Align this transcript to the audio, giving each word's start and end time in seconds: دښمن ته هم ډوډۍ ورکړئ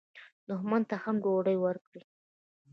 دښمن 0.47 0.81
ته 0.89 0.95
هم 1.03 1.15
ډوډۍ 1.23 1.57
ورکړئ 1.61 2.03